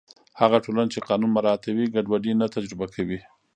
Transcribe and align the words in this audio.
هغه 0.41 0.57
ټولنه 0.65 0.89
چې 0.93 1.05
قانون 1.09 1.31
مراعتوي، 1.37 1.85
ګډوډي 1.93 2.33
نه 2.41 2.47
تجربه 2.55 2.85
کوي. 2.95 3.19